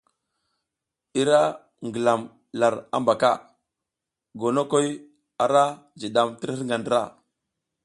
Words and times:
I 1.19 1.21
ra 1.29 1.41
ngilam 1.87 2.21
lar 2.59 2.73
habaka, 2.93 3.31
gonokoy 4.39 4.87
ara 5.43 5.63
jidam 5.99 6.29
tir 6.39 6.49
hirga 6.53 6.77
ndra. 6.81 7.01